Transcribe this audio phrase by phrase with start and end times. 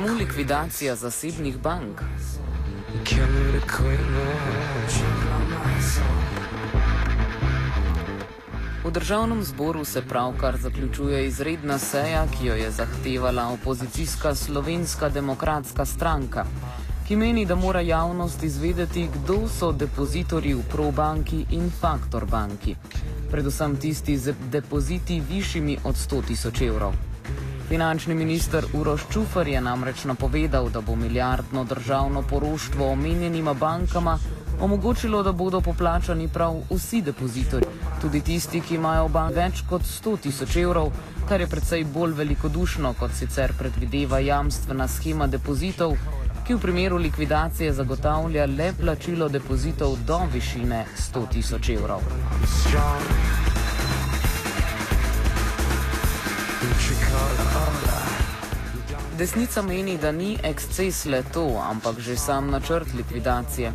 [0.00, 2.00] Čemu likvidacija zasebnih bank?
[8.84, 15.84] V državnem zboru se pravkar zaključuje izredna seja, ki jo je zahtevala opozicijska slovenska demokratska
[15.84, 16.46] stranka,
[17.08, 22.76] ki meni, da mora javnost izvedeti, kdo so depozitorji v Probanki in Faktor banki,
[23.30, 27.09] predvsem tisti z depoziti višjimi od 100 tisoč evrov.
[27.70, 34.18] Finančni minister Uroš Čufar je namreč napovedal, da bo milijardno državno poroštvo omenjenima bankama
[34.60, 37.68] omogočilo, da bodo poplačani prav vsi depozitorji,
[38.00, 40.90] tudi tisti, ki imajo banki več kot 100 tisoč evrov,
[41.28, 45.94] kar je predvsej bolj velikodušno, kot sicer predvideva jamstvena schema depozitov,
[46.46, 52.02] ki v primeru likvidacije zagotavlja le plačilo depozitov do višine 100 tisoč evrov.
[59.18, 63.72] Desnica meni, da ni eksces le to, ampak že sam načrt likvidacije.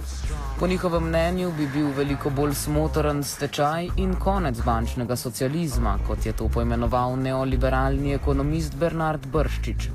[0.60, 6.34] Po njihovem mnenju bi bil veliko bolj smotoren stečaj in konec bančnega socializma, kot je
[6.34, 9.90] to poimenoval neoliberalni ekonomist Bernard Brščič.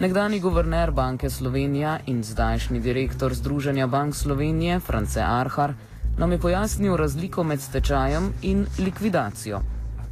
[0.00, 5.74] Nekdani guverner Banke Slovenija in zdajšnji direktor Združenja Bank Slovenije, France Arhar,
[6.18, 9.60] nam je pojasnil razliko med stečajem in likvidacijo.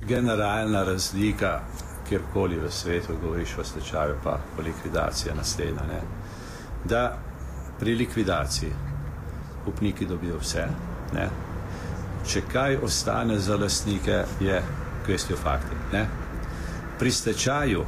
[0.08, 1.60] Generalna razlika
[2.10, 5.82] kjerkoli v svetu, govoriš o stečaju, pa o likvidaciji naslednja.
[5.88, 6.00] Ne?
[6.84, 7.18] Da
[7.78, 8.72] pri likvidaciji
[9.66, 10.66] upniki dobijo vse,
[11.14, 11.28] ne?
[12.26, 14.62] če kaj ostane za lastnike, je
[15.06, 15.76] kvestijo fakti.
[15.92, 16.06] Ne?
[16.98, 17.84] Pri stečaju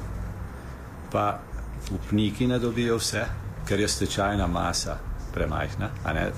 [1.12, 1.40] pa
[1.90, 3.26] upniki ne dobijo vse,
[3.68, 4.96] ker je stečajna masa
[5.34, 5.90] premajhna,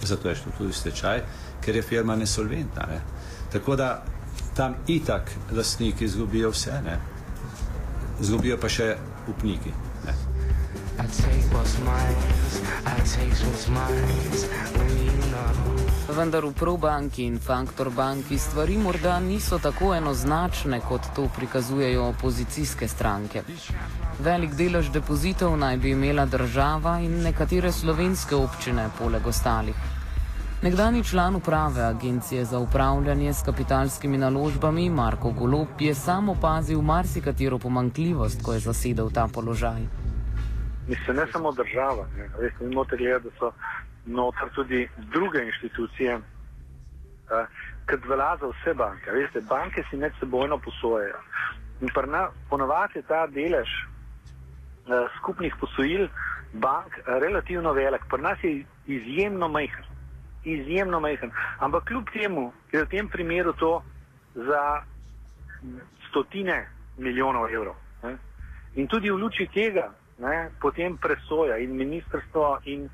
[0.02, 1.22] zato je šlo tudi stečaj,
[1.60, 2.86] ker je firma nesolventna.
[2.88, 3.00] Ne?
[3.52, 4.04] Tako da
[4.56, 6.80] tam itak lastniki izgubijo vse.
[6.84, 6.98] Ne?
[8.20, 8.96] Izgubijo pa še
[9.28, 9.72] upniki.
[16.14, 22.88] Vendar v ProBanki in Faktor banki stvari morda niso tako enoznačne, kot to prikazujejo opozicijske
[22.88, 23.42] stranke.
[24.22, 29.74] Velik delež depozitov naj bi imela država in nekatere slovenske občine, poleg ostalih.
[30.64, 37.58] Nekdani član uprave Agencije za upravljanje s kapitalskimi naložbami Marko Golop je sam opazil marsikatero
[37.58, 39.80] pomankljivost, ko je zasedel ta položaj.
[40.88, 42.06] Mislim, ne samo država,
[42.40, 43.52] veste, mi morate gledati, da so
[44.06, 46.18] noter tudi druge inštitucije,
[47.86, 49.10] ki velja za vse banke.
[49.10, 51.20] Veste, banke si med sebojno posojajo.
[51.80, 51.88] In
[52.50, 53.68] ponovadi je ta delež
[55.18, 56.08] skupnih posojil
[56.52, 59.93] bank relativno velik, pri nas je izjemno majhen
[60.44, 61.30] izjemno majhen.
[61.58, 63.82] Ampak kljub temu je v tem primeru to
[64.34, 64.82] za
[66.08, 66.66] stotine
[66.98, 67.74] milijonov evrov.
[68.02, 68.16] Ne?
[68.74, 72.88] In tudi v luči tega ne, potem presoja in ministrstvo in,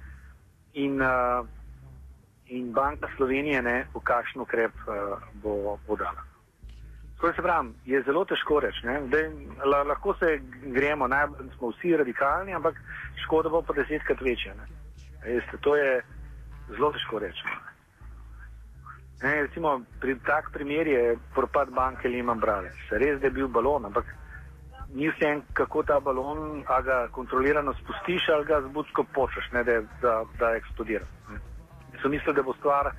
[0.72, 1.46] in, uh,
[2.46, 6.30] in Banka Slovenije, ne, v kakšen ukrep uh, bo podala.
[7.20, 8.86] Torej se pravi, je zelo težko reči.
[9.64, 10.40] Lahko se
[10.72, 12.80] gremo, najbolj smo vsi radikalni, ampak
[13.24, 14.54] škoda bo pa desetkrat večja.
[15.24, 16.00] Veste, to je
[16.70, 17.44] zelo težko reči.
[19.22, 22.88] Ne, recimo, pri tak primer je propad banke Lehman Brothers.
[22.90, 24.08] Res je bil balon, ampak
[24.94, 29.64] ni vse, kako ta balon, a ga kontrolirano spustiš ali ga z budsko počeš, ne,
[29.64, 31.04] da, da, da eksplodira.
[32.02, 32.90] So mislili, da bo stvar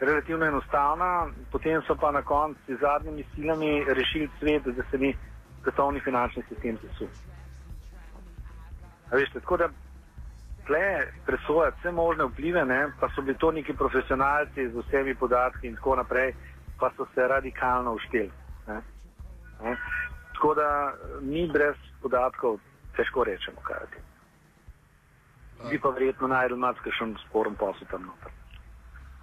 [0.00, 5.14] relativno enostavna, potem so pa na koncu z zadnjimi silami rešili svet, da se ni
[5.62, 7.08] svetovni finančni sistem sesul.
[9.10, 9.68] Veste, tako da
[10.68, 15.66] tle presojati vse možne vplive, ne, pa so bili to neki profesionalci z vsemi podatki
[15.68, 16.34] in tako naprej,
[16.80, 18.30] pa so se radikalno ušteli.
[20.32, 22.58] Tako da mi brez podatkov
[22.96, 24.02] težko rečemo, kaj je.
[25.70, 28.32] Bi pa verjetno najdel marsikšen sporen posel tam noter.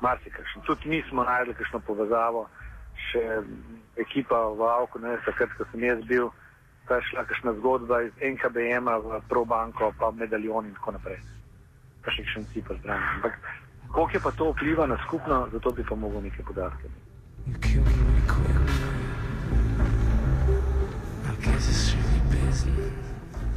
[0.01, 0.65] Marsikšen.
[0.65, 2.47] Tudi mi smo najdel kakšno povezavo,
[3.11, 3.21] še
[3.95, 6.27] ekipa v Avku, ne vem, takrat, ko sem jaz bil,
[6.89, 11.34] ta šla kakšna zgodba iz NKBM-a v ProBanko, pa medaljon in tako naprej
[12.05, 13.15] pa še še vsi pozdravljeni.
[13.15, 13.33] Ampak
[13.91, 16.89] koliko je pa to vpliva na skupno, zato bi pa mogel nekaj podatke.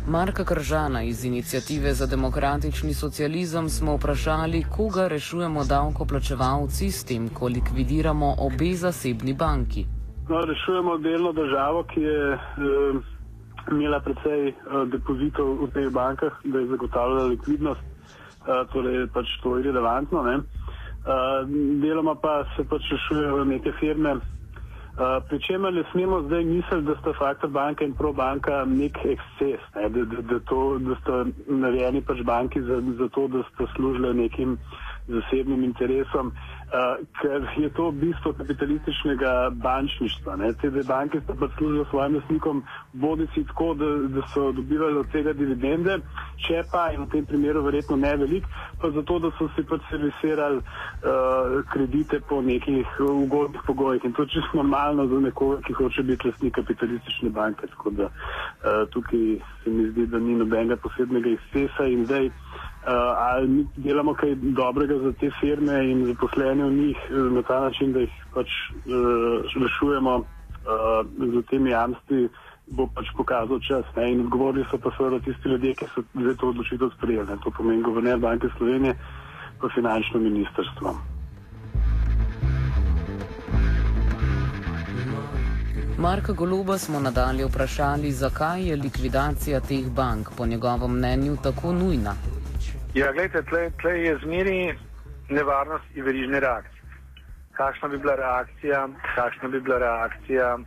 [0.08, 7.48] Marka Kržana iz Inicijative za demokratični socializem smo vprašali, koga rešujemo davkoplačevalci s tem, ko
[7.48, 9.84] likvidiramo obe zasebni banki.
[10.28, 12.38] No, rešujemo delno državo, ki je eh,
[13.70, 14.54] imela precej eh,
[14.92, 17.87] depozitov v teh bankah, da je zagotavljala likvidnost
[18.72, 20.22] torej pač to je relevantno.
[20.22, 20.36] Ne?
[20.38, 21.46] Uh,
[21.82, 24.18] deloma pa se pač rešujejo neke firme,
[24.98, 29.88] Uh, Pričemer ne smemo zdaj misliti, da sta faktor banka in probanka nek eksces, ne?
[29.94, 34.10] da, da, da, to, da sta narejeni pač banki za, za to, da sta služili
[34.14, 34.56] nekim
[35.06, 36.32] zasebnim interesom.
[36.34, 40.36] Uh, Uh, ker je to bistvo kapitalističnega bančništva.
[40.36, 40.52] Ne.
[40.52, 42.62] Te dve banke sta pač služile svojim lasnikom
[42.92, 45.96] bodi si tako, da, da so dobivali od tega dividende,
[46.44, 48.44] če pa in v tem primeru verjetno ne velik,
[48.82, 54.04] pa zato, da so si pač servisirali uh, kredite po nekih ugodnih pogojih.
[54.04, 57.66] In to je čisto normalno za nekoga, ki hoče biti lasnik kapitalistične banke.
[57.72, 62.32] Tako da uh, tukaj se mi zdi, da ni nobenega posebnega izcesa in zdaj uh,
[63.16, 67.60] ali mi delamo kaj dobrega za te firme in zaposlene v njih uh, na ta
[67.60, 70.24] način, da jih pač uh, rešujemo uh,
[71.34, 72.28] z temi jamstvi,
[72.66, 73.84] bo pač pokazal čas.
[73.96, 74.12] Ne?
[74.12, 77.38] In odgovorili so pa seveda tisti ljudje, ki so zdaj to odločitev sprejeli.
[77.44, 78.96] To pomeni guverner Banke Slovenije
[79.60, 80.94] pa finančno ministrstvo.
[85.98, 92.14] Marka Goluba smo nadalje vprašali, zakaj je likvidacija teh bank po njegovem mnenju tako nujna.
[92.94, 94.74] Ja, gledajte, tle, tle je zmeri
[95.28, 96.82] nevarnost in verižne reakcije.
[97.52, 100.64] Kakšna bi bila reakcija, kakšna bi bila reakcija uh,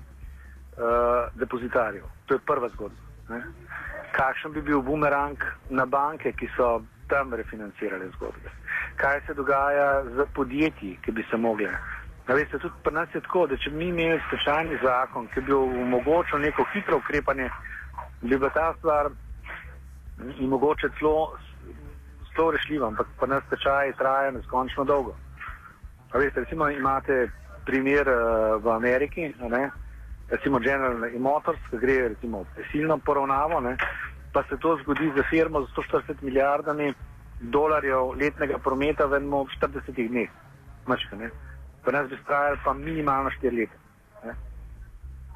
[1.35, 2.03] depozitarjev?
[2.25, 3.01] To je prva zgodba.
[3.29, 3.41] Ne?
[4.11, 5.37] Kakšen bi bil bumerang
[5.69, 8.51] na banke, ki so tam refinancirale zgodbe?
[8.95, 11.71] Kaj se dogaja z podjetji, ki bi se mogle?
[12.27, 16.39] Veste, tudi pri nas je tako, da če bi imeli stečajni zakon, ki bi omogočil
[16.39, 17.49] neko hitro ukrepanje,
[18.21, 19.09] bi bila ta stvar
[20.37, 21.37] in mogoče celo
[22.35, 25.15] zelo rešljivo, ampak pa nas tečaj traja neskončno dolgo.
[26.13, 27.29] Veste, recimo imate
[27.65, 29.69] primer uh, v Ameriki, ne?
[30.29, 33.77] recimo General Motors, ki gre recimo prisilno poravnavo, ne?
[34.33, 36.93] pa se to zgodi za firmo z 140 milijardami
[37.39, 40.29] dolarjev letnega prometa v enem 40 dneh.
[40.87, 41.29] Mačka, ne?
[41.83, 43.77] Pa nas bi trajalo pa minimalno 4 leta.
[44.25, 44.35] Ne?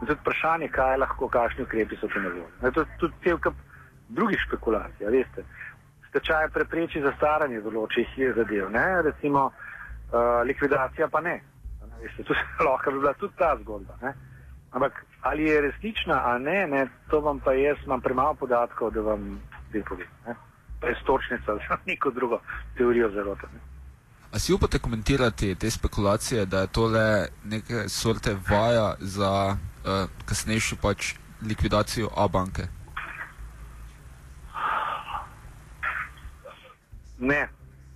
[0.01, 2.71] In tudi vprašanje, kaj lahko, kakšni ukrepi so tu na voljo.
[2.71, 3.55] To je tudi cel kup
[4.09, 5.43] drugih špekulacij, veste
[6.15, 8.85] stečaj prepreči zastaranje določenih zadev, ne?
[9.03, 11.41] recimo uh, likvidacija pa ne.
[11.99, 12.23] veste,
[12.67, 13.97] lahko bi bila tudi ta zgodba.
[14.01, 14.13] Ne?
[14.71, 19.01] Ampak ali je resnična ali ne, ne, to vam pa jaz imam premalo podatkov, da
[19.01, 19.39] vam
[19.69, 20.07] zdaj povem.
[20.79, 22.39] To je stočnica za neko drugo
[22.77, 23.47] teorijo zarote.
[23.53, 23.59] Ne?
[24.31, 30.75] A si upate komentirati te spekulacije, da je tole neke sorte vaja za uh, kasnejšo
[30.81, 32.67] pač likvidacijo A-banke?
[37.19, 37.47] Ne,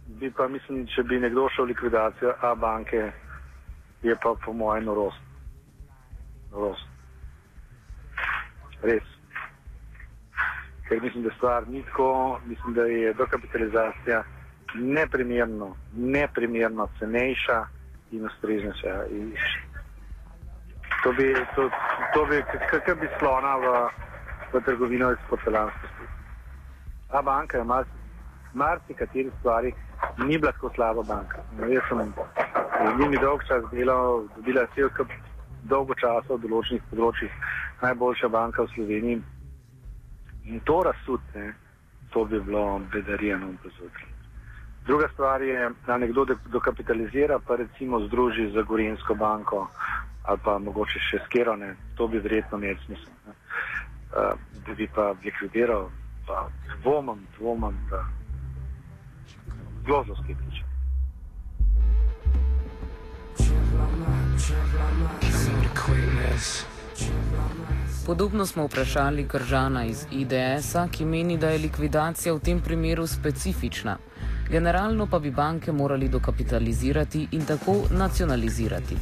[0.07, 3.11] bi pa mislim, če bi nekdo šel v likvidacijo A banke,
[4.01, 5.21] je pa po mojem norost.
[6.51, 6.87] Norost.
[8.81, 9.03] Res.
[10.87, 14.23] Ker mislim, da stvar ni tako, mislim, da je dokapitalizacija
[14.75, 17.65] neprimerno, neprimerno cenejša
[18.11, 18.95] in ustreznejša.
[21.03, 21.69] To bi, to,
[22.13, 23.67] to bi, kakor bi slona v,
[24.53, 26.07] v trgovino iz porcelanskosti.
[27.09, 27.98] A banka je malce
[28.53, 29.73] marsikateri stvari
[30.17, 31.41] ni bila tako slaba banka.
[31.57, 32.13] No, jaz sem
[32.79, 35.11] z njimi dolg čas delal, dobila cel kup
[35.63, 37.33] dolgo časa v določenih področjih,
[37.81, 39.21] najboljša banka v Sloveniji.
[40.49, 41.53] In to razsutne,
[42.13, 44.15] to bi bilo bedarijano v pozornosti.
[44.87, 49.67] Druga stvar je, da nekdo dokapitalizira, pa recimo združi z Gorinsko banko
[50.29, 53.13] ali pa mogoče še s Kerone, to bi verjetno imel smisel.
[53.25, 54.35] Uh,
[54.65, 55.87] da bi pa likvidiral,
[56.27, 56.43] pa
[56.83, 58.03] dvomam, dvomam, da
[59.89, 60.69] zelo skeptičen.
[68.05, 73.97] Podobno smo vprašali Kržana iz IDS-a, ki meni, da je likvidacija v tem primeru specifična.
[74.49, 78.95] Generalno pa bi banke morali dokapitalizirati in tako nacionalizirati.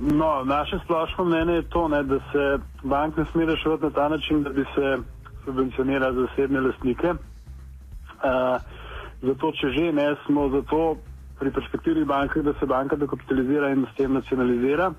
[0.00, 4.08] No, naše splošno mnenje je to, ne, da se bank ne sme reševati na ta
[4.08, 4.96] način, da bi se
[5.44, 7.10] subvencionirali zasebne lastnike.
[7.10, 8.60] Uh,
[9.24, 10.96] Zato, če že ne, smo zato
[11.38, 14.92] pri perspektivnih bankah, da se banka dokapitalizira in s tem nacionalizira.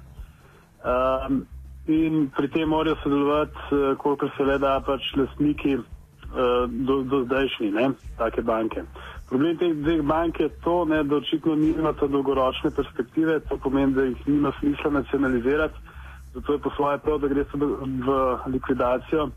[0.86, 1.46] Um,
[1.88, 7.24] in pri tem morajo sodelovati, uh, kolikor se le da, pač lastniki uh, do, do
[7.26, 8.84] zdajšnji, ne, take banke.
[9.30, 14.06] Problem teh dveh bank je to, ne, da očitno nimata dolgoročne perspektive, to pomeni, da
[14.10, 15.94] jih nima smisla nacionalizirati,
[16.36, 18.20] zato je po svoje prav, da gre se v
[18.54, 19.30] likvidacijo.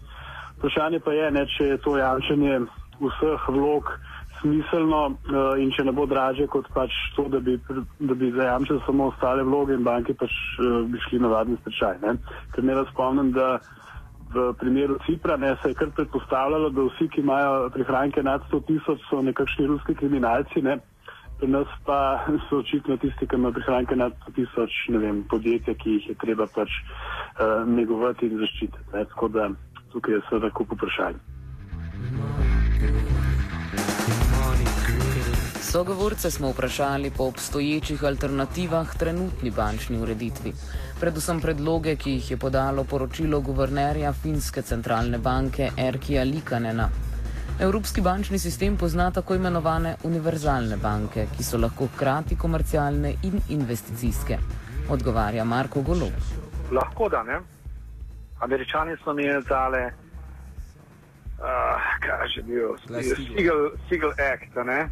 [0.59, 2.61] Vprašanje pa je, ne, če je to jamčenje
[2.99, 3.93] vseh vlog
[4.41, 7.57] smiselno uh, in če ne bo draže kot pač to, da bi,
[8.01, 12.01] da bi zajamčili samo ostale vloge in banke pač uh, bi šli na vadni stečaj.
[12.05, 12.17] Ne?
[12.55, 13.59] Ker ne vas spomnim, da
[14.35, 18.63] v primeru Cipra ne, se je kar predpostavljalo, da vsi, ki imajo prihranke nad 100
[18.69, 20.63] tisoč, so nekakšni ruski kriminalci.
[20.63, 20.79] Ne?
[21.39, 24.75] pri nas pa so očitno tisti, ki imajo prihranke nad tisoč
[25.31, 28.91] podjetij, ki jih je treba pač uh, negovati in zaščititi.
[28.95, 29.05] Ne?
[29.15, 29.51] Tako da
[29.93, 31.38] tukaj je seveda kup vprašanj.
[35.71, 40.53] Sogovorce smo vprašali po obstoječih alternativah trenutni bančni ureditvi.
[41.01, 46.89] Predvsem predloge, ki jih je podalo poročilo guvernerja Finske centralne banke Erkija Likanena.
[47.61, 54.39] Evropski bančni sistem pozna tako imenovane univerzalne banke, ki so lahko hkrati komercialne in investicijske.
[54.91, 56.09] Odgovarja Marko Golo.
[56.73, 57.41] Lahko da ne.
[58.41, 59.93] Američani so mi dali, uh,
[62.01, 62.77] kaj že bil,
[63.89, 64.89] Siegel Act, ne?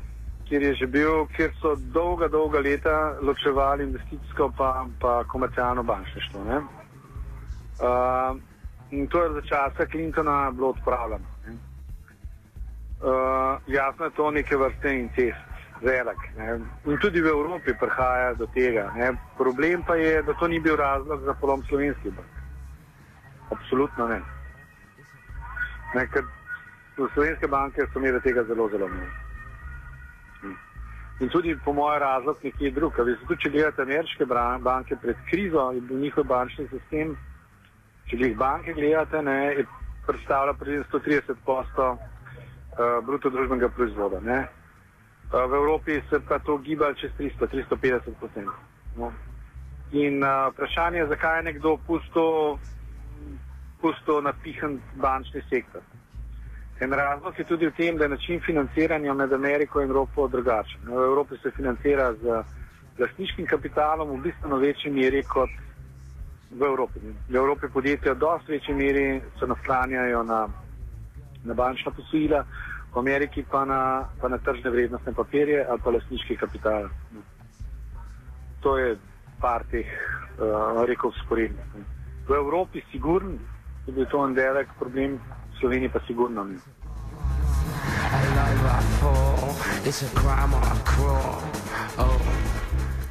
[0.49, 6.41] Kjer je že bil, kjer so dolga, dolga leta ločevali investicijsko pa, pa komercialno bančništvo.
[6.41, 8.37] Uh,
[8.91, 11.25] in to je za časa Clintona bilo odpravljeno.
[12.97, 15.51] Uh, jasno je to neke vrste incest,
[15.83, 16.23] velik.
[16.37, 16.61] Ne?
[16.87, 18.93] In tudi v Evropi prihaja do tega.
[18.97, 19.13] Ne?
[19.37, 22.29] Problem pa je, da to ni bil razlog za polom slovenskih bank.
[23.51, 24.21] Absolutno ne.
[25.95, 26.25] ne ker
[27.15, 29.26] slovenske banke so imele tega zelo, zelo malo.
[31.21, 32.97] In tudi, po mojem, razlog nekje drug.
[32.97, 34.27] Tudi, če gledate ameriške
[34.61, 37.17] banke pred krizo in njihov bančni sistem,
[38.11, 39.65] če jih banke gledate, ne, je
[40.07, 44.21] predstavlja pred 130 posto uh, bruto družbenega proizvoda.
[44.21, 44.43] Ne.
[45.33, 48.45] Uh, v Evropi se pa to giba čez 300, 350 posto.
[48.97, 49.13] No.
[49.97, 52.59] In uh, vprašanje je, zakaj je nekdo pusto,
[53.81, 55.81] pusto napihan bančni sektor.
[56.81, 60.81] En razlog je tudi v tem, da je način financiranja med Ameriko in Evropo drugačen.
[60.85, 62.43] V Evropi se financira z
[62.99, 65.51] lastniškim kapitalom v bistveno večji meri kot
[66.51, 67.01] v Evropi.
[67.29, 70.49] V Evropi podjetja v dosti večji meri se naslanjajo na,
[71.45, 72.45] na bančna posojila,
[72.95, 76.89] v Ameriki pa na, pa na tržne vrednostne papirje ali pa lastniški kapital.
[78.61, 78.97] To je
[79.41, 79.87] par teh,
[80.41, 81.65] uh, rekel, sporednih.
[82.29, 83.39] V Evropi sigurno
[83.87, 85.21] je bil to en velik problem
[85.61, 86.59] Sloveniji pa sigurno ni.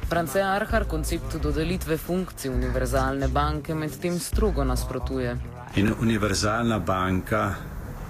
[0.08, 5.36] France Arhar konceptu dodelitve funkcij univerzalne banke medtem strogo nasprotuje.
[5.74, 7.54] In univerzalna banka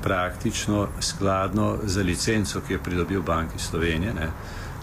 [0.02, 4.28] praktično skladno za licenco, ki jo pridobil Banki Slovenije, ne,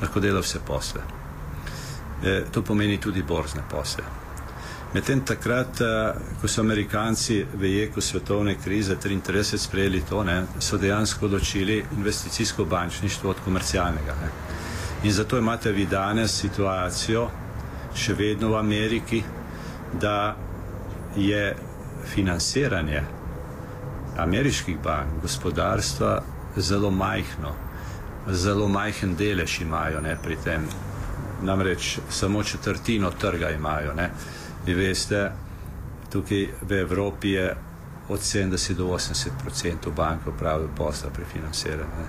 [0.01, 1.01] lahko dela vse posle.
[2.24, 4.22] E, to pomeni tudi borzne posle.
[4.93, 10.77] Medtem takrat, eh, ko so Amerikanci v jeku svetovne krize 1933 sprejeli to, ne, so
[10.77, 14.13] dejansko odločili investicijsko bančništvo od komercialnega.
[14.21, 14.29] Ne.
[15.03, 17.29] In zato imate vi danes situacijo,
[17.95, 19.23] še vedno v Ameriki,
[20.01, 20.35] da
[21.15, 21.55] je
[22.05, 23.03] financiranje
[24.17, 26.21] ameriških bank, gospodarstva
[26.55, 27.55] zelo majhno,
[28.27, 30.69] zelo majhen delež imajo ne, pri tem.
[31.41, 33.93] Namreč samo četrtino trga imajo.
[33.93, 34.09] Ne.
[34.65, 35.32] Vi veste,
[36.12, 37.55] tukaj v Evropi je
[38.10, 42.05] od 70 do 80 odstotkov bank upravljajo posla pri financiranju.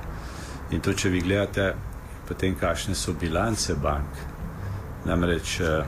[0.71, 1.75] In to, če vi gledate,
[2.29, 4.21] potem kakšne so bilance bank,
[5.05, 5.83] namreč eh,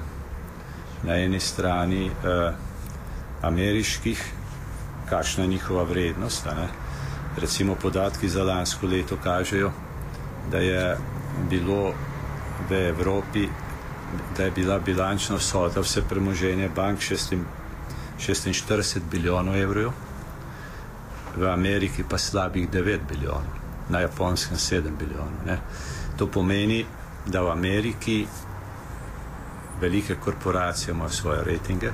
[1.06, 2.52] na eni strani eh,
[3.42, 4.24] ameriških,
[5.08, 6.46] kakšna je njihova vrednost.
[7.36, 9.70] Recimo podatki za lansko leto kažejo,
[10.50, 10.96] da je
[11.50, 11.94] bilo
[12.68, 13.48] v Evropi
[14.36, 19.92] da je bila bilančna vsota vse premoženje bank 46 bilijonov evrov,
[21.36, 23.56] v Ameriki pa slabih 9 bilijonov,
[23.88, 25.44] na japonskem 7 bilijonov.
[25.46, 25.58] Ne.
[26.16, 26.86] To pomeni,
[27.26, 28.26] da v Ameriki
[29.80, 31.90] velike korporacije imajo svoje rejtinge,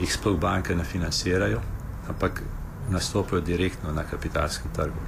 [0.00, 1.60] jih sploh banke ne financirajo,
[2.08, 2.42] ampak
[2.90, 5.00] nastopajo direktno na kapitalskem trgu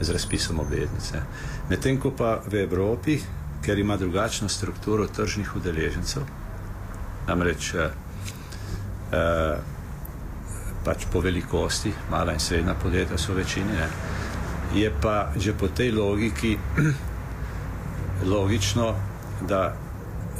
[0.00, 1.22] z razpisom obveznice.
[1.70, 3.20] Medtem ko pa v Evropi
[3.64, 6.22] ker ima drugačno strukturo tržnih udeležencev,
[7.26, 7.90] namreč eh,
[9.12, 9.58] eh,
[10.84, 13.88] pač po velikosti, mala in srednja podjetja so večini, ne,
[14.74, 16.58] je pa že po tej logiki
[18.34, 18.94] logično,
[19.48, 19.74] da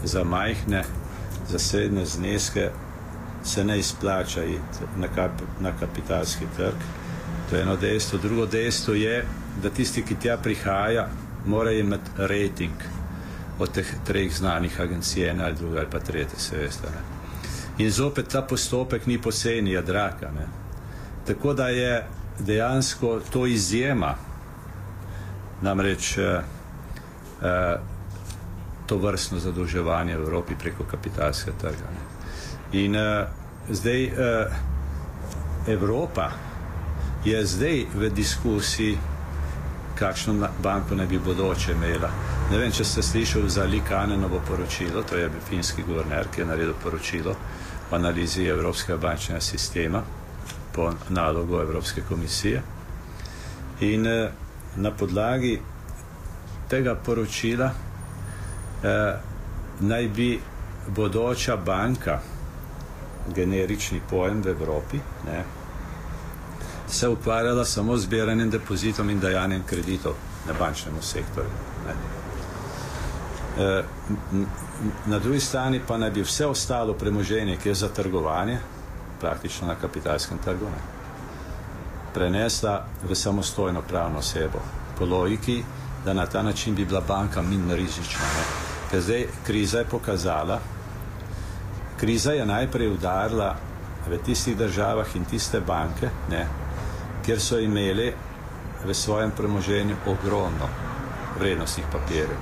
[0.05, 0.85] za majhne,
[1.49, 2.71] za srednje zneske
[3.45, 6.75] se ne izplača iti na, kap, na kapitalski trg.
[7.51, 8.19] To je eno dejstvo.
[8.19, 9.25] Drugo dejstvo je,
[9.63, 11.09] da tisti, ki tja prihaja,
[11.47, 12.98] morajo imeti rejting
[13.59, 16.87] od teh treh znanih agencij, ena ali druga ali pa tretja, se veste.
[16.91, 17.03] Ne.
[17.85, 20.31] In zopet ta postopek ni posebni, je draka.
[20.31, 20.47] Ne.
[21.27, 22.07] Tako da je
[22.39, 24.15] dejansko to izjema,
[25.63, 26.41] namreč eh,
[27.43, 27.77] eh,
[28.87, 31.91] to vrstno zadolževanje v Evropi preko kapitalskega trga.
[31.93, 32.03] Ne.
[32.73, 33.27] In eh,
[33.71, 34.13] zdaj eh,
[35.67, 36.31] Evropa
[37.25, 38.99] je zdaj v diskusiji,
[39.99, 42.11] kakšno banko naj bi bodoče imela
[42.49, 46.73] Ne vem, če ste slišali za Likanenovo poročilo, to je finski guverner, ki je naredil
[46.83, 47.35] poročilo
[47.91, 50.01] o analizi Evropskega bančnega sistema
[50.73, 52.63] po nalogu Evropske komisije.
[53.81, 54.31] In eh,
[54.77, 55.59] na podlagi
[56.73, 59.21] tega poročila eh,
[59.81, 60.31] naj bi
[60.89, 62.17] bodoča banka,
[63.37, 65.45] generični pojem v Evropi, ne,
[66.89, 71.78] se ukvarjala samo z zbiranjem depozitov in dajanjem kreditov na bančnemu sektorju.
[73.59, 73.65] Ne.
[73.65, 73.83] E,
[75.07, 78.59] na drugi strani pa naj bi vse ostalo premoženje, ki je za trgovanje,
[79.21, 80.83] praktično na kapitalskem trgu, ne,
[82.15, 84.63] prenesla v samostojno pravno osebo.
[84.99, 85.63] Po logiki,
[86.05, 88.25] da na ta način bi bila banka minno rizična.
[88.37, 88.45] Ne.
[88.91, 90.61] Ker zdaj kriza je pokazala,
[92.01, 93.57] kriza je najprej udarila
[94.09, 96.47] v tistih državah in tiste banke, ne,
[97.27, 98.13] kjer so imeli
[98.85, 100.69] v svojem premoženju ogromno
[101.39, 102.39] vrednostnih papirjev,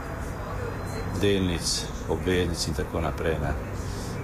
[1.21, 3.39] delnic, obveznic in tako naprej.
[3.43, 3.53] Ne.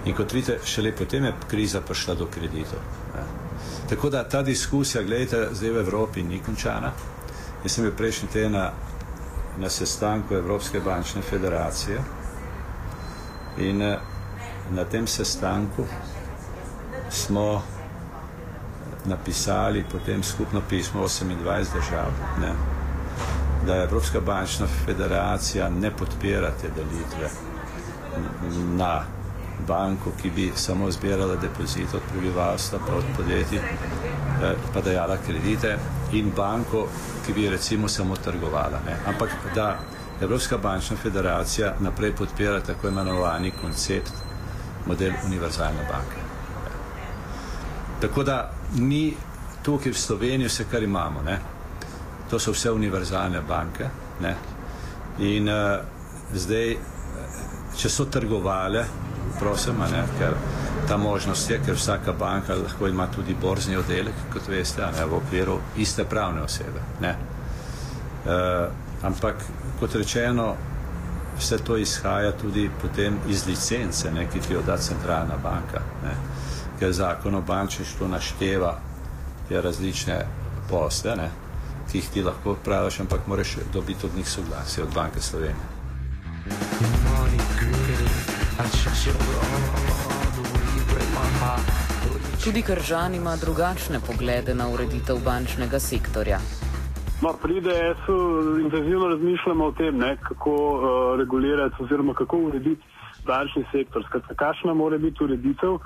[0.05, 2.81] In kot vidite, šele potem je kriza prišla do kreditov.
[3.15, 3.25] Ne.
[3.89, 6.93] Tako da ta diskusija, gledajte, zdaj v Evropi ni končana.
[7.65, 8.71] Jaz sem bil prejšnji teden na,
[9.59, 12.01] na sestanku Evropske bančne federacije
[13.59, 13.79] in
[14.71, 15.85] na tem sestanku
[17.11, 17.63] smo
[19.05, 22.53] napisali potem skupno pismo 28 držav, ne,
[23.67, 27.31] da Evropska bančna federacija ne podpira te delitve
[28.77, 29.05] na
[29.69, 35.79] banko, ki bi samo zbirala depozit od prebivalstva, pa od podjetij, eh, pa dajala kredite
[36.13, 36.89] in banko,
[37.27, 38.81] ki bi recimo samo trgovala.
[38.87, 38.97] Ne.
[39.07, 39.79] Ampak da
[40.21, 44.13] Evropska bančna federacija naprej podpira tako imenovani koncept
[44.87, 46.21] model univerzalne banke.
[48.01, 49.15] Tako da mi
[49.63, 51.39] tukaj v Sloveniji vse, kar imamo, ne?
[52.33, 53.87] To so vse univerzalne banke.
[54.21, 54.35] Ne?
[55.19, 55.83] In uh,
[56.33, 56.71] zdaj,
[57.77, 58.87] če so trgovale,
[59.37, 60.01] prosim, ne?
[60.17, 60.39] ker
[60.89, 65.05] ta možnost je, ker vsaka banka lahko ima tudi borzni oddelek, kot veste, ne?
[65.05, 66.81] v okviru iste pravne osebe.
[67.05, 67.13] Uh,
[69.05, 69.45] ampak,
[69.81, 70.55] kot rečeno,
[71.37, 75.85] vse to izhaja tudi potem iz licence, ne, ki ti jo da centralna banka.
[76.05, 76.17] Ne.
[76.81, 78.73] Ker zakon o bančništvu našteva
[79.49, 80.21] te različne
[80.71, 81.31] posle, ne,
[81.93, 85.67] ki jih ti lahko praviš, ampak moraš dobiti od njih soglasje, od Banke Slovenije.
[92.45, 96.39] Tudi Kržan ima drugačne poglede na ureditev bančnega sektorja.
[97.23, 98.17] No, pri IDS-u
[98.61, 102.83] intenzivno razmišljamo o tem, ne, kako uh, regulirati oziroma kako urediti
[103.27, 104.05] bančni sektor.
[104.09, 105.81] Skratka, kakšna mora biti ureditev uh,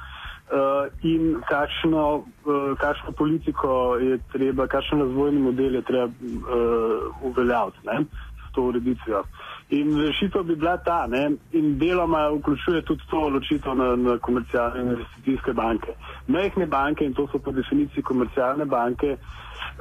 [1.03, 6.13] in kakšno, uh, kakšno politiko je treba, kakšen razvojni model je treba uh,
[7.23, 7.79] uveljaviti
[8.49, 9.23] s to ureditvijo.
[9.71, 14.83] In rešitev bi bila ta, ne, in deloma vključuje tudi to ločitev na, na komercialne
[14.83, 15.93] investicijske banke.
[16.27, 19.17] Mehne banke, in to so po definiciji komercialne banke,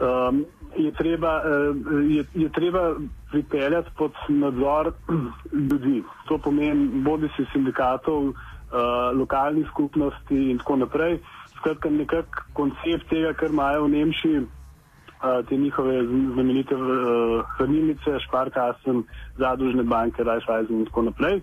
[0.02, 0.46] um,
[0.78, 2.96] je treba, uh, je, je treba
[3.32, 4.92] pripeljati pod nadzor
[5.70, 6.04] ljudi.
[6.28, 8.34] To pomeni bodi si sindikatov,
[8.76, 11.20] uh, lokalnih skupnosti in tako naprej.
[11.58, 19.04] Skratka, nekak koncept tega, kar imajo v Nemčiji, uh, te njihove znamenite uh, hranilnice, Šparkasen,
[19.38, 21.42] zadružne banke, Rajšvajzen in tako naprej.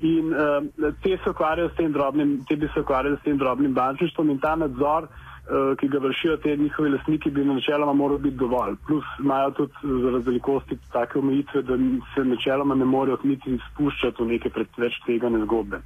[0.00, 3.74] In uh, te se ukvarjajo s tem drobnim, te bi se ukvarjali s tem drobnim
[3.74, 5.08] bančništvom in ta nadzor
[5.44, 8.76] Eh, ki ga vršijo te njihovi lastniki, bi načeloma moral biti dovolj.
[8.86, 11.76] Plus imajo tudi zaradi velikosti take omejitve, da
[12.14, 15.82] se načeloma ne morejo niti spuščati v neke preveč tvegane zgodbe.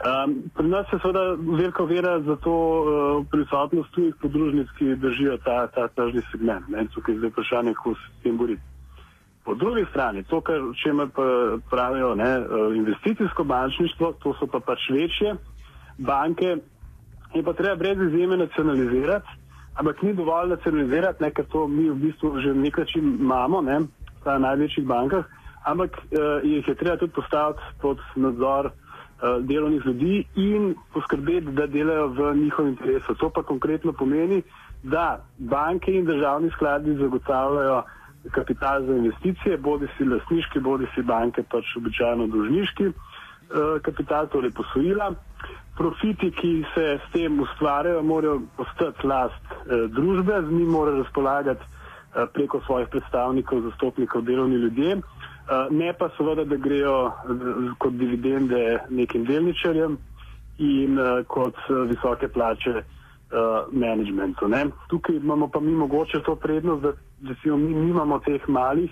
[0.00, 5.36] Um, pri nas je seveda velika vera za to uh, prisotnost tujih podružnic, ki držijo
[5.44, 6.68] ta, ta tržni segment.
[6.68, 6.86] Ne?
[6.94, 8.62] Tukaj je zdaj vprašanje, kako se s tem boriti.
[9.44, 11.06] Po drugi strani, to, kar če me
[11.70, 15.36] pravijo ne, uh, investicijsko bančništvo, to so pa pač večje
[15.98, 16.56] banke,
[17.34, 19.28] je pa treba brez izjeme nacionalizirati,
[19.74, 23.82] ampak ni dovolj nacionalizirati, ne, ker to mi v bistvu že nekaj čim imamo, ne,
[24.24, 25.28] v največjih bankah,
[25.68, 28.89] ampak uh, jih je treba tudi postaviti pod nadzor uh,
[29.40, 33.14] delovnih ljudi in poskrbeti, da delajo v njihovem interesu.
[33.14, 34.42] To pa konkretno pomeni,
[34.82, 37.82] da banke in državni skladi zagotavljajo
[38.30, 42.94] kapital za investicije, bodi si lasniški, bodi si banke pač običajno dolžniški uh,
[43.82, 45.14] kapital, torej posojila
[45.80, 51.64] profiti, ki se s tem ustvarjajo, morajo postati last eh, družbe, z njim morajo razpolagati
[51.64, 55.00] eh, preko svojih predstavnikov, zastopnikov, delovni ljudje, eh,
[55.70, 59.98] ne pa seveda, da grejo eh, kot dividende nekim delničarjem
[60.60, 62.84] in eh, kot eh, visoke plače eh,
[63.72, 64.48] managementu.
[64.48, 64.66] Ne.
[64.88, 68.90] Tukaj imamo pa mi mogoče to prednost, da, si mi nimamo teh malih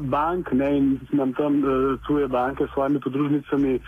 [0.00, 1.62] bank ne, in nam tam
[2.06, 3.80] tuje banke s svojimi podružnicami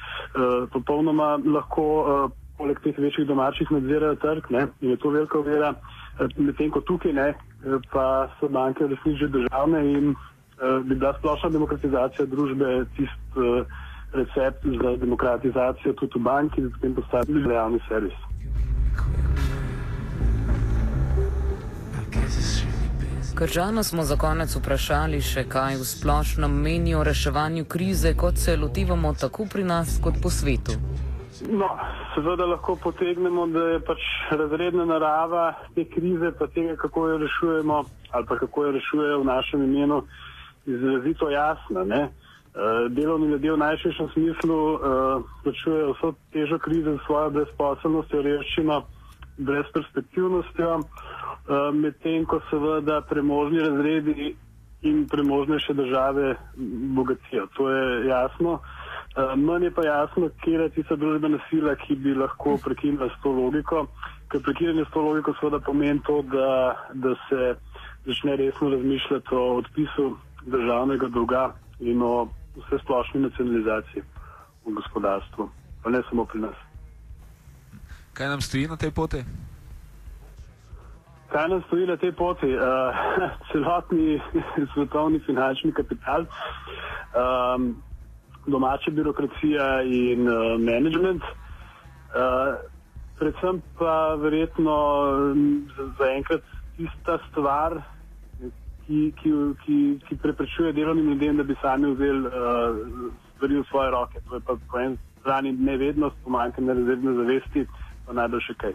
[0.72, 5.72] popolnoma lahko poleg teh večjih domačih nadzirajo trg ne, in je to velika ovira,
[6.36, 7.32] medtem ko tukaj ne,
[7.92, 10.14] pa so banke resnično državne in
[10.84, 13.38] bi bila splošna demokratizacija družbe tist
[14.12, 18.18] recept za demokratizacijo tudi v banki, da potem postane javni servis.
[23.40, 28.56] Kržano smo za konec vprašali še, kaj v splošnem menijo o reševanju krize, kot se
[28.56, 30.76] lotevamo tako pri nas kot po svetu.
[31.48, 31.68] No,
[32.14, 37.78] seveda lahko potegnemo, da je pač razredna narava te krize, pa tega, kako jo rešujemo,
[38.10, 40.02] ali pa kako jo rešujejo v našem imenu,
[40.66, 41.84] izrazito jasna.
[41.84, 42.08] Ne?
[42.90, 44.78] Delovni ljudje v najširšem smislu
[45.42, 48.82] plačujejo vso težo krize z svojo brezposobnostjo, revščino,
[49.38, 50.80] brezperspektivnostjo.
[51.50, 54.34] Eh, medtem ko seveda premožni razredi
[54.82, 56.36] in premožnejše države
[56.96, 57.46] bogatijo.
[57.56, 58.60] To je jasno.
[59.16, 63.22] Eh, Meni je pa jasno, kje je tista družbena sila, ki bi lahko prekinila s
[63.22, 63.86] to logiko,
[64.28, 67.54] ker prekinjanje s to logiko seveda pomeni to, da, da se
[68.06, 74.02] začne resno razmišljati o odpisu državnega dolga in o vse splošni nacionalizaciji
[74.64, 75.48] v gospodarstvu,
[75.82, 76.56] pa ne samo pri nas.
[78.12, 79.24] Kaj nam stoji na tej poti?
[81.32, 82.50] Kaj nas stoji na tej poti?
[82.52, 82.60] Uh,
[83.52, 84.20] celotni
[84.74, 86.26] svetovni finančni kapital,
[87.14, 87.76] um,
[88.46, 92.58] domača birokracija in uh, management, uh,
[93.18, 94.76] predvsem pa verjetno
[95.98, 96.42] zaenkrat
[96.76, 97.82] tista stvar,
[98.90, 99.30] ki, ki,
[99.64, 99.76] ki,
[100.08, 102.32] ki preprečuje delovnim ljudem, da bi sami vzeli uh,
[103.36, 104.20] stvari v svoje roke.
[104.28, 107.66] To je pa po eni strani nevednost, pomankanje rezervne zavesti,
[108.06, 108.74] pa najbolj še kaj.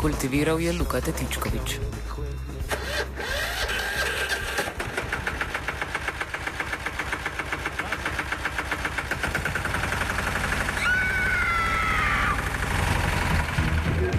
[0.00, 1.76] Kultiviral je Luka Tetičkovič.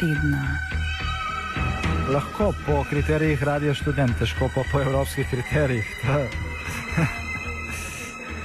[0.00, 0.58] tedna.
[2.08, 5.86] Lahko po kriterijih radio študent, težko pa po evropskih kriterijih.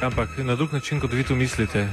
[0.07, 1.87] Ampak na drug način, kot vi to mislite.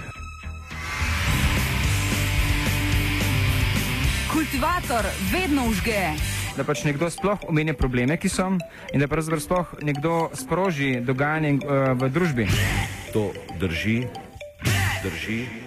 [4.33, 6.15] Kultivator vedno užge.
[6.57, 8.47] Da pač nekdo sploh omenja probleme, ki so,
[8.93, 12.47] in da pravzaprav sploh nekdo sproži dogajanje uh, v družbi.
[13.13, 14.07] To drži,
[15.03, 15.66] drži.